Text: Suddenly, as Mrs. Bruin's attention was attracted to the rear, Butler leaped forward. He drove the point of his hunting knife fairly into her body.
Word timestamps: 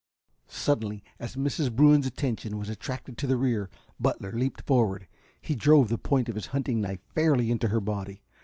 Suddenly, 0.47 1.03
as 1.19 1.35
Mrs. 1.35 1.71
Bruin's 1.75 2.07
attention 2.07 2.57
was 2.57 2.69
attracted 2.69 3.19
to 3.19 3.27
the 3.27 3.37
rear, 3.37 3.69
Butler 3.99 4.31
leaped 4.31 4.63
forward. 4.65 5.07
He 5.39 5.53
drove 5.53 5.89
the 5.89 5.99
point 5.99 6.27
of 6.27 6.33
his 6.33 6.47
hunting 6.47 6.81
knife 6.81 7.01
fairly 7.13 7.51
into 7.51 7.67
her 7.67 7.79
body. 7.79 8.23